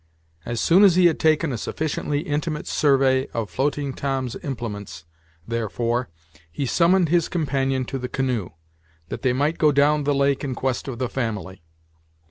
As 0.47 0.59
soon 0.59 0.83
as 0.83 0.95
he 0.95 1.05
had 1.05 1.19
taken 1.19 1.51
a 1.53 1.59
sufficiently 1.59 2.21
intimate 2.21 2.65
survey 2.65 3.27
of 3.35 3.51
floating 3.51 3.93
Tom's 3.93 4.35
implements, 4.41 5.05
therefore, 5.47 6.09
he 6.51 6.65
summoned 6.65 7.09
his 7.09 7.29
companion 7.29 7.85
to 7.85 7.99
the 7.99 8.09
canoe, 8.09 8.49
that 9.09 9.21
they 9.21 9.31
might 9.31 9.59
go 9.59 9.71
down 9.71 10.03
the 10.05 10.15
lake 10.15 10.43
in 10.43 10.55
quest 10.55 10.87
of 10.87 10.97
the 10.97 11.07
family. 11.07 11.61